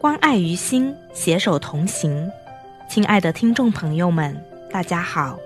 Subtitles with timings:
[0.00, 2.26] 关爱于心，携手同行。
[2.88, 4.34] 亲爱的听众朋友们，
[4.70, 5.38] 大家好，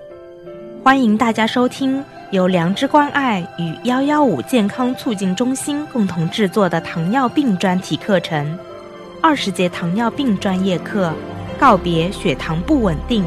[0.81, 2.01] 欢迎大家收听
[2.31, 8.57] 由良知关爱与幺幺五健康促进中心共同制作的糖尿病专题课程——
[9.21, 11.13] 二十节糖尿病专业课，
[11.59, 13.25] 告别血糖不稳定。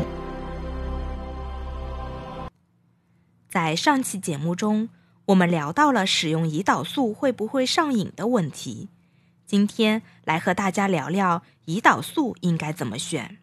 [3.50, 4.88] 在上期节目中，
[5.26, 8.88] 我们聊到了使用胰岛素会不会上瘾的问题。
[9.48, 13.38] 今天来和大家聊聊胰岛素应该怎么选。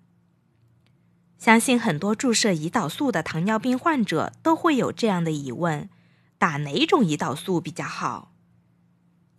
[1.39, 5.89] 相信很多注射胰岛素的糖尿病患者都会有这样的疑问：
[6.37, 8.31] 打哪种胰岛素比较好？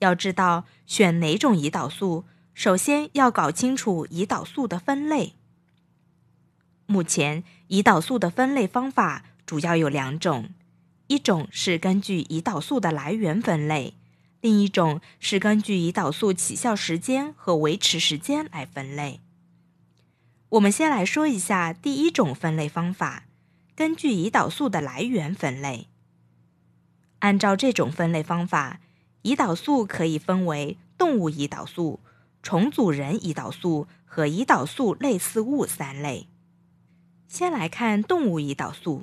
[0.01, 5.37] 要知道选哪种胰岛素，首先要搞清楚胰岛素的分类。
[6.87, 10.51] 目前胰岛素的分类方法主要有两种，
[11.07, 13.95] 一种是根据胰岛素的来源分类。
[14.47, 19.19] 另一种是根据胰岛素起效时间和维持时间来分类。
[20.51, 23.25] 我们先来说一下第一种分类方法，
[23.75, 25.89] 根据胰岛素的来源分类。
[27.19, 28.79] 按照这种分类方法，
[29.25, 31.99] 胰岛素可以分为动物胰岛素、
[32.41, 36.29] 重组人胰岛素和胰岛素类似物三类。
[37.27, 39.03] 先来看动物胰岛素，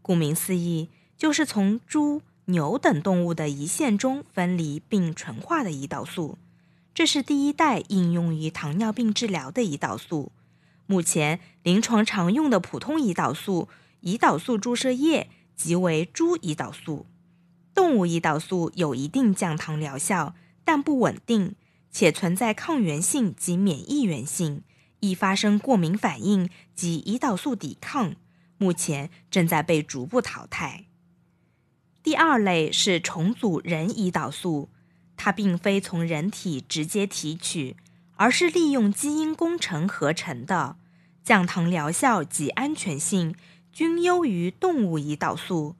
[0.00, 2.22] 顾名思义，就是从猪。
[2.46, 6.38] 牛等动物的胰腺中分离并纯化的胰岛素，
[6.92, 10.32] 这是第一代应用于糖尿病治疗的胰岛素。
[10.86, 13.68] 目前临床常用的普通胰岛素，
[14.02, 17.06] 胰岛素注射液即为猪胰岛素。
[17.72, 20.34] 动物胰岛素有一定降糖疗效，
[20.64, 21.54] 但不稳定，
[21.90, 24.62] 且存在抗原性及免疫原性，
[25.00, 28.16] 易发生过敏反应及胰岛素抵抗。
[28.58, 30.84] 目前正在被逐步淘汰。
[32.02, 34.68] 第二类是重组人胰岛素，
[35.16, 37.76] 它并非从人体直接提取，
[38.16, 40.76] 而是利用基因工程合成的，
[41.22, 43.36] 降糖疗效及安全性
[43.72, 45.76] 均优于动物胰岛素，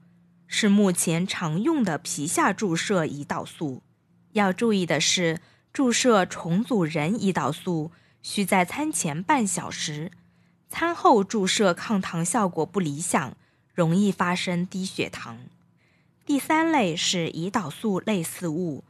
[0.47, 3.83] 是目前常用的皮下注射胰岛素。
[4.31, 5.41] 要注意的是，
[5.73, 10.11] 注射重组人胰岛素需在餐前半小时，
[10.69, 13.35] 餐后注射抗糖效果不理想，
[13.73, 15.39] 容易发生低血糖。
[16.25, 18.83] 第三类是胰岛素类似物，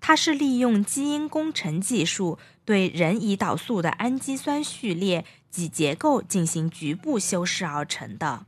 [0.00, 8.46] 它是利用基因工程技术对人胰岛素的氨基酸序列及结构进行局部修饰而成的。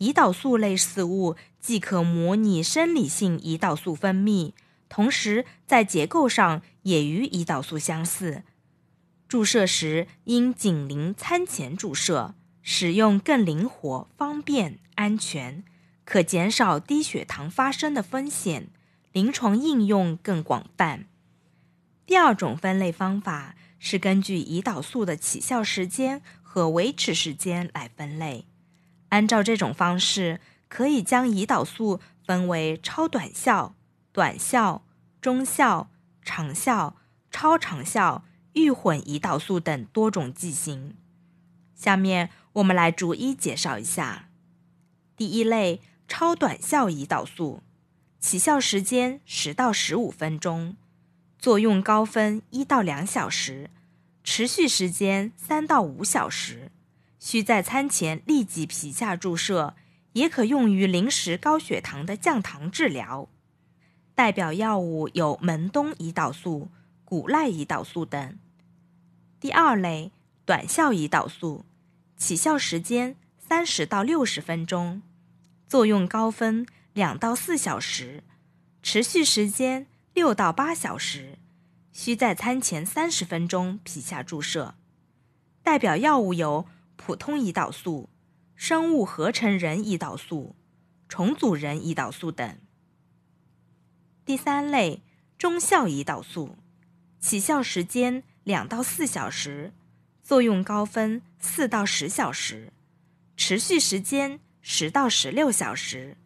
[0.00, 4.52] 胰岛素类似物既可模拟生理性胰岛素分泌，
[4.90, 8.42] 同时在结构上也与胰岛素相似。
[9.26, 15.64] 注射时应紧邻餐前注射，使用更灵活、方便、安全。
[16.04, 18.68] 可减少低血糖发生的风险，
[19.12, 21.06] 临床应用更广泛。
[22.04, 28.46] 第二种分类方法是根据胰岛素的起效时间和维持时间来分类。
[29.08, 33.74] 按照这种方式，可以将胰岛素分为超短效、
[34.12, 34.84] 短效、
[35.22, 35.88] 中效、
[36.22, 36.96] 长效、
[37.30, 40.96] 超长效、预混胰岛素等多种剂型。
[41.74, 44.28] 下面我们来逐一介绍一下。
[45.16, 45.80] 第一类。
[46.06, 47.62] 超短效胰岛素，
[48.20, 50.76] 起效时间十到十五分钟，
[51.38, 53.70] 作用高分一到两小时，
[54.22, 56.70] 持续时间三到五小时，
[57.18, 59.74] 需在餐前立即皮下注射，
[60.12, 63.28] 也可用于临时高血糖的降糖治疗。
[64.14, 66.68] 代表药物有门冬胰岛素、
[67.04, 68.38] 古赖胰岛素等。
[69.40, 70.12] 第二类
[70.44, 71.64] 短效胰岛素，
[72.16, 75.02] 起效时间三十到六十分钟。
[75.66, 78.22] 作用高分两到四小时，
[78.82, 81.38] 持续时间六到八小时，
[81.92, 84.74] 需在餐前三十分钟皮下注射。
[85.62, 86.66] 代表药物有
[86.96, 88.10] 普通胰岛素、
[88.54, 90.54] 生物合成人胰岛素、
[91.08, 92.58] 重组人胰岛素等。
[94.24, 95.02] 第三类
[95.38, 96.56] 中效胰岛素，
[97.18, 99.72] 起效时间两到四小时，
[100.22, 102.72] 作用高分四到十小时，
[103.36, 104.40] 持续时间。
[104.66, 106.16] 十到十六小时，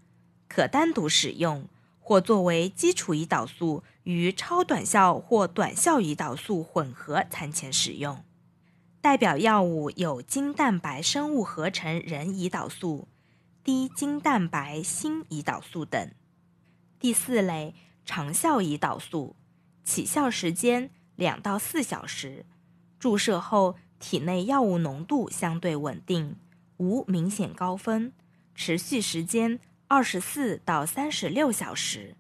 [0.47, 1.69] 可单独使用，
[1.99, 8.23] 或作为基础胰岛素与超短效或短效胰岛素混合餐前使用。
[9.01, 13.09] 代表药物有精蛋白生物合成人胰岛素、
[13.65, 16.09] 低精蛋白锌胰岛素等。
[17.01, 17.75] 第四类
[18.05, 19.35] 长效胰岛素，
[19.85, 22.47] 起效时间两到四小时，
[23.01, 26.37] 注射后体内药物浓度相对稳定，
[26.77, 28.13] 无明显高峰。
[28.61, 32.17] 持续时间二十四到三十六小时，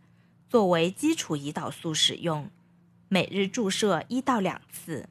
[0.48, 2.48] 作为基础胰岛素使用，
[3.08, 5.08] 每日注射一到两次。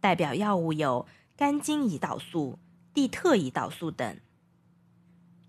[0.00, 2.60] 代表药物有肝精胰岛素、
[2.94, 4.16] 地特胰岛素等。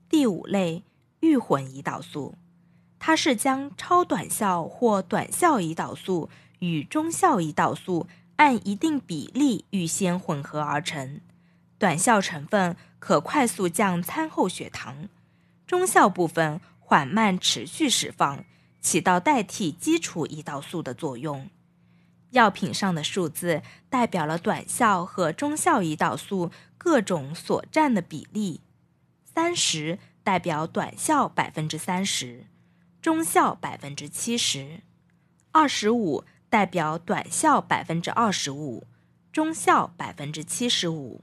[0.10, 0.81] 第五类
[1.19, 2.34] 预混胰岛素，
[2.98, 8.07] 它是将超短效或短效胰岛素与中效胰岛素
[8.38, 11.22] 按一定比例预先混合而成。
[11.77, 15.10] 短效成分可快速降餐后血糖，
[15.68, 18.45] 中效部分缓慢持续释放，
[18.81, 21.50] 起到代替基础胰岛素的作用。
[22.31, 28.62] 药品上的数字代表了短效和中效胰岛素各种所占的比例。
[29.24, 32.45] 三十代表短效百分之三十，
[33.01, 34.81] 中效百分之七十；
[35.51, 38.86] 二十五代表短效百分之二十五，
[39.31, 41.21] 中效百分之七十五；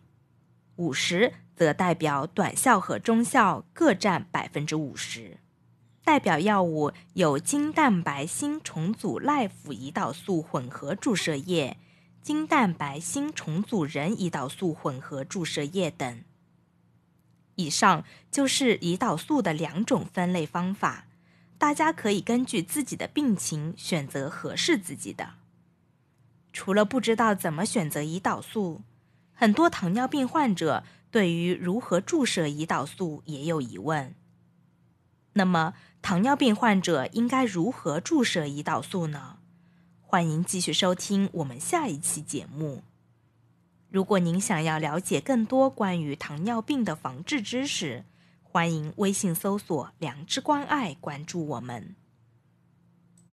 [0.76, 5.38] 五十则代表短效和中效各占百分之五十。
[6.04, 11.76] 代表药物有精蛋白新重组赖辅胰岛素混合注射液、
[12.20, 16.24] 精蛋白新重组人胰岛素混合注射液等。
[17.54, 21.04] 以上就是胰岛素的两种分类方法，
[21.58, 25.34] 大家可以根据自己的病情选择合适自己的。
[26.52, 28.80] 除了不知道怎么选择胰岛素，
[29.42, 34.14] 很多糖尿病患者对于如何注射胰岛素也有疑问。
[35.32, 39.38] 那么，糖尿病患者应该如何注射胰岛素呢？
[40.00, 42.84] 欢迎继续收听我们下一期节目。
[43.90, 48.04] 如果您想要了解更多关于糖尿病的防治知识，
[48.44, 51.96] 欢迎微信搜索“良知关爱”，关注我们。